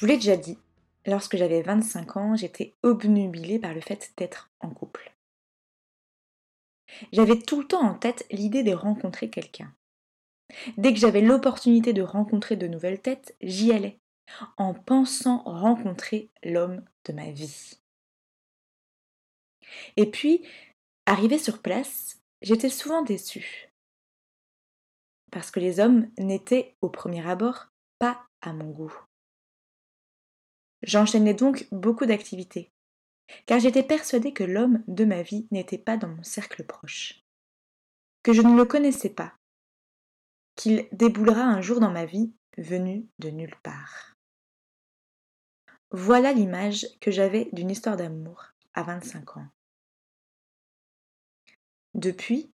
[0.00, 0.56] Je vous l'ai déjà dit,
[1.04, 5.14] lorsque j'avais 25 ans, j'étais obnubilée par le fait d'être en couple.
[7.12, 9.74] J'avais tout le temps en tête l'idée de rencontrer quelqu'un.
[10.78, 14.00] Dès que j'avais l'opportunité de rencontrer de nouvelles têtes, j'y allais,
[14.56, 17.78] en pensant rencontrer l'homme de ma vie.
[19.98, 20.48] Et puis,
[21.04, 23.70] arrivé sur place, j'étais souvent déçue.
[25.30, 27.66] Parce que les hommes n'étaient, au premier abord,
[27.98, 28.94] pas à mon goût.
[30.82, 32.72] J'enchaînais donc beaucoup d'activités,
[33.46, 37.22] car j'étais persuadée que l'homme de ma vie n'était pas dans mon cercle proche,
[38.22, 39.34] que je ne le connaissais pas,
[40.56, 44.14] qu'il déboulera un jour dans ma vie venu de nulle part.
[45.90, 49.48] Voilà l'image que j'avais d'une histoire d'amour à 25 ans.
[51.94, 52.52] Depuis,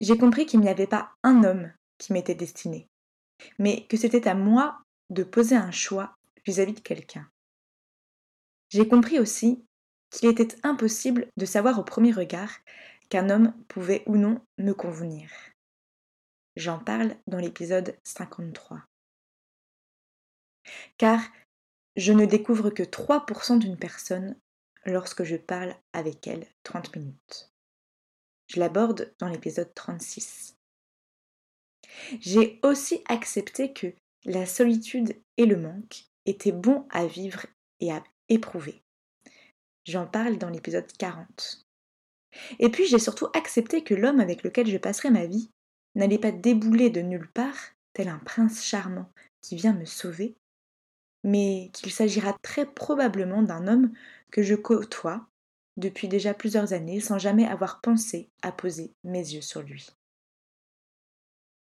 [0.00, 2.88] j'ai compris qu'il n'y avait pas un homme qui m'était destiné,
[3.58, 6.17] mais que c'était à moi de poser un choix
[6.48, 7.30] vis-à-vis de quelqu'un.
[8.70, 9.62] J'ai compris aussi
[10.10, 12.50] qu'il était impossible de savoir au premier regard
[13.10, 15.30] qu'un homme pouvait ou non me convenir.
[16.56, 18.82] J'en parle dans l'épisode 53.
[20.96, 21.20] Car
[21.96, 24.34] je ne découvre que 3% d'une personne
[24.86, 27.52] lorsque je parle avec elle 30 minutes.
[28.46, 30.56] Je l'aborde dans l'épisode 36.
[32.20, 33.92] J'ai aussi accepté que
[34.24, 37.46] la solitude et le manque était bon à vivre
[37.80, 38.82] et à éprouver.
[39.84, 41.66] J'en parle dans l'épisode 40.
[42.58, 45.50] Et puis j'ai surtout accepté que l'homme avec lequel je passerai ma vie
[45.94, 50.36] n'allait pas débouler de nulle part, tel un prince charmant qui vient me sauver,
[51.24, 53.92] mais qu'il s'agira très probablement d'un homme
[54.30, 55.26] que je côtoie
[55.76, 59.88] depuis déjà plusieurs années sans jamais avoir pensé à poser mes yeux sur lui.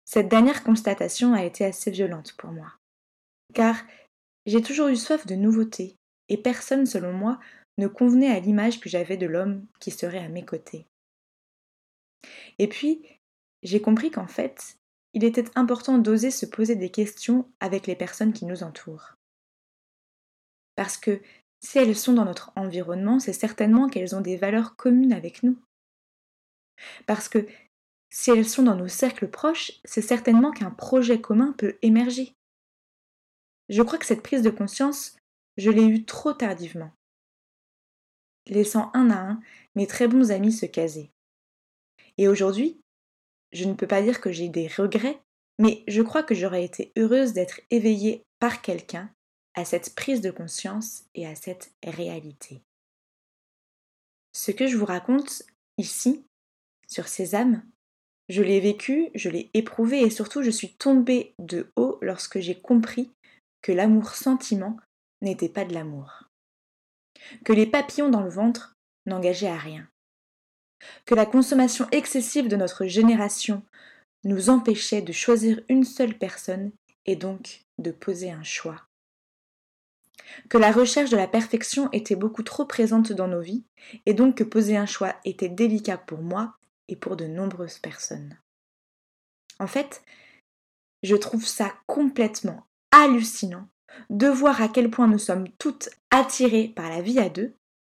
[0.05, 2.73] Cette dernière constatation a été assez violente pour moi,
[3.53, 3.75] car
[4.47, 5.97] j'ai toujours eu soif de nouveautés,
[6.29, 7.39] et personne, selon moi,
[7.77, 10.87] ne convenait à l'image que j'avais de l'homme qui serait à mes côtés.
[12.57, 13.05] Et puis,
[13.61, 14.77] j'ai compris qu'en fait,
[15.13, 19.13] il était important d'oser se poser des questions avec les personnes qui nous entourent.
[20.75, 21.21] Parce que
[21.59, 25.57] si elles sont dans notre environnement, c'est certainement qu'elles ont des valeurs communes avec nous.
[27.05, 27.47] Parce que
[28.09, 32.33] si elles sont dans nos cercles proches, c'est certainement qu'un projet commun peut émerger.
[33.69, 35.17] Je crois que cette prise de conscience,
[35.57, 36.91] je l'ai eue trop tardivement,
[38.47, 39.39] laissant un à un
[39.75, 41.11] mes très bons amis se caser.
[42.17, 42.79] Et aujourd'hui,
[43.51, 45.19] je ne peux pas dire que j'ai des regrets,
[45.59, 49.11] mais je crois que j'aurais été heureuse d'être éveillée par quelqu'un
[49.55, 52.61] à cette prise de conscience et à cette réalité.
[54.33, 55.43] Ce que je vous raconte
[55.77, 56.25] ici,
[56.87, 57.63] sur ces âmes,
[58.29, 62.59] je l'ai vécu, je l'ai éprouvé et surtout je suis tombée de haut lorsque j'ai
[62.59, 63.09] compris
[63.67, 64.77] que l'amour-sentiment
[65.21, 66.23] n'était pas de l'amour,
[67.43, 69.89] que les papillons dans le ventre n'engageaient à rien,
[71.03, 73.61] que la consommation excessive de notre génération
[74.23, 76.71] nous empêchait de choisir une seule personne
[77.05, 78.87] et donc de poser un choix.
[80.47, 83.65] Que la recherche de la perfection était beaucoup trop présente dans nos vies
[84.05, 86.55] et donc que poser un choix était délicat pour moi
[86.87, 88.39] et pour de nombreuses personnes.
[89.59, 90.03] En fait,
[91.03, 93.67] je trouve ça complètement hallucinant
[94.09, 97.53] de voir à quel point nous sommes toutes attirées par la vie à deux,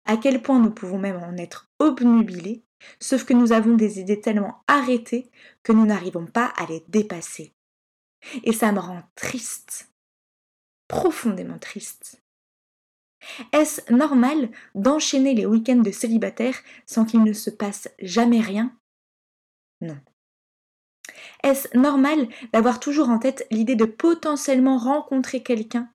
[0.05, 2.63] à quel point nous pouvons même en être obnubilées,
[3.01, 5.31] sauf que nous avons des idées tellement arrêtées
[5.63, 7.53] que nous n'arrivons pas à les dépasser.
[8.43, 9.93] Et ça me rend triste,
[10.89, 12.23] profondément triste.
[13.53, 16.57] Est-ce normal d'enchaîner les week-ends de célibataire
[16.87, 18.77] sans qu'il ne se passe jamais rien?
[19.81, 19.99] Non.
[21.45, 25.91] Est-ce normal d'avoir toujours en tête l'idée de potentiellement rencontrer quelqu'un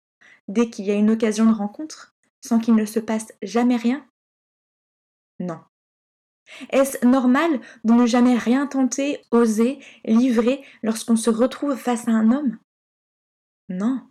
[0.48, 4.06] dès qu'il y a une occasion de rencontre, sans qu'il ne se passe jamais rien?
[5.40, 5.60] Non.
[6.69, 12.31] Est-ce normal de ne jamais rien tenter, oser, livrer lorsqu'on se retrouve face à un
[12.31, 12.57] homme?
[13.69, 14.01] Non.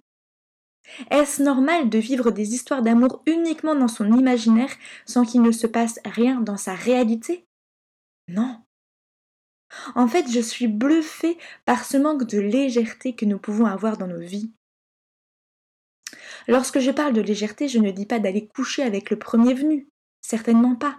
[1.11, 4.73] Est-ce normal de vivre des histoires d'amour uniquement dans son imaginaire
[5.07, 7.47] sans qu'il ne se passe rien dans sa réalité?
[8.29, 8.61] Non.
[9.95, 14.07] En fait, je suis bluffée par ce manque de légèreté que nous pouvons avoir dans
[14.07, 14.53] nos vies.
[16.49, 19.89] Lorsque je parle de légèreté, je ne dis pas d'aller coucher avec le premier venu,
[20.21, 20.99] certainement pas.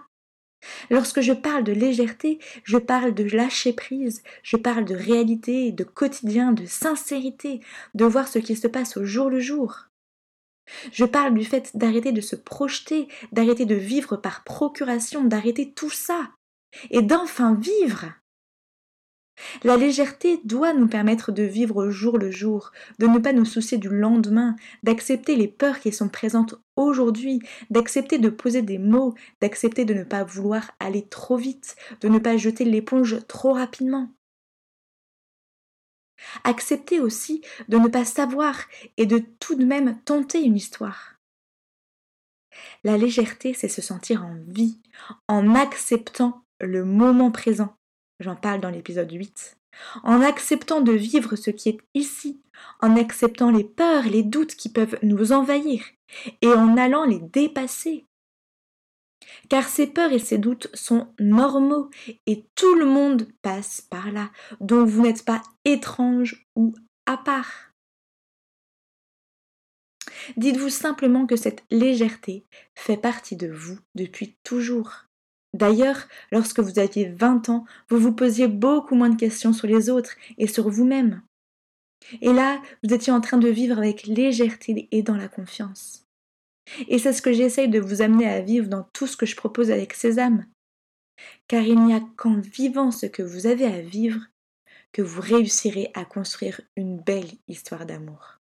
[0.90, 5.84] Lorsque je parle de légèreté, je parle de lâcher prise, je parle de réalité, de
[5.84, 7.60] quotidien, de sincérité,
[7.94, 9.88] de voir ce qui se passe au jour le jour.
[10.92, 15.90] Je parle du fait d'arrêter de se projeter, d'arrêter de vivre par procuration, d'arrêter tout
[15.90, 16.30] ça,
[16.90, 18.06] et d'enfin vivre.
[19.64, 23.78] La légèreté doit nous permettre de vivre jour le jour, de ne pas nous soucier
[23.78, 27.40] du lendemain, d'accepter les peurs qui sont présentes aujourd'hui,
[27.70, 32.18] d'accepter de poser des mots, d'accepter de ne pas vouloir aller trop vite, de ne
[32.18, 34.10] pas jeter l'éponge trop rapidement.
[36.44, 38.56] Accepter aussi de ne pas savoir
[38.96, 41.14] et de tout de même tenter une histoire.
[42.84, 44.80] La légèreté, c'est se sentir en vie,
[45.28, 47.76] en acceptant le moment présent,
[48.20, 49.56] J'en parle dans l'épisode 8.
[50.04, 52.40] En acceptant de vivre ce qui est ici,
[52.80, 55.84] en acceptant les peurs, les doutes qui peuvent nous envahir,
[56.42, 58.06] et en allant les dépasser.
[59.48, 61.90] Car ces peurs et ces doutes sont normaux
[62.26, 64.30] et tout le monde passe par là,
[64.60, 66.74] dont vous n'êtes pas étrange ou
[67.06, 67.72] à part.
[70.36, 75.06] Dites-vous simplement que cette légèreté fait partie de vous depuis toujours.
[75.54, 79.88] D'ailleurs, lorsque vous aviez 20 ans, vous vous posiez beaucoup moins de questions sur les
[79.88, 81.22] autres et sur vous-même.
[82.20, 86.04] Et là, vous étiez en train de vivre avec légèreté et dans la confiance.
[86.88, 89.36] Et c'est ce que j'essaye de vous amener à vivre dans tout ce que je
[89.36, 90.44] propose avec Sésame.
[91.46, 94.20] Car il n'y a qu'en vivant ce que vous avez à vivre
[94.92, 98.40] que vous réussirez à construire une belle histoire d'amour.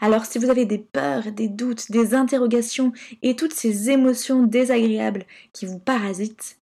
[0.00, 2.92] Alors si vous avez des peurs, des doutes, des interrogations
[3.22, 6.58] et toutes ces émotions désagréables qui vous parasitent,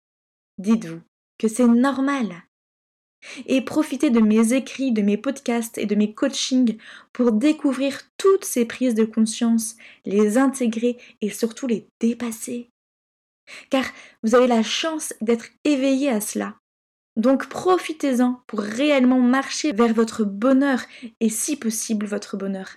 [0.58, 1.00] dites-vous
[1.38, 2.44] que c'est normal.
[3.46, 6.78] Et profitez de mes écrits, de mes podcasts et de mes coachings
[7.12, 12.70] pour découvrir toutes ces prises de conscience, les intégrer et surtout les dépasser.
[13.70, 13.84] Car
[14.22, 16.56] vous avez la chance d'être éveillé à cela
[17.16, 20.80] donc profitez-en pour réellement marcher vers votre bonheur
[21.20, 22.76] et si possible votre bonheur